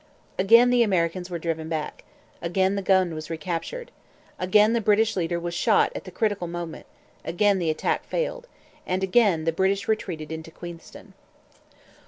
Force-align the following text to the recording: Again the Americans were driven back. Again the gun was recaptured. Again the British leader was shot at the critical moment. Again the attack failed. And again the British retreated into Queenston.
Again 0.39 0.71
the 0.71 0.81
Americans 0.81 1.29
were 1.29 1.37
driven 1.37 1.69
back. 1.69 2.03
Again 2.41 2.73
the 2.73 2.81
gun 2.81 3.13
was 3.13 3.29
recaptured. 3.29 3.91
Again 4.39 4.73
the 4.73 4.81
British 4.81 5.15
leader 5.15 5.39
was 5.39 5.53
shot 5.53 5.91
at 5.93 6.05
the 6.05 6.09
critical 6.11 6.47
moment. 6.47 6.87
Again 7.23 7.59
the 7.59 7.69
attack 7.69 8.05
failed. 8.05 8.47
And 8.87 9.03
again 9.03 9.43
the 9.43 9.51
British 9.51 9.87
retreated 9.87 10.31
into 10.31 10.49
Queenston. 10.49 11.13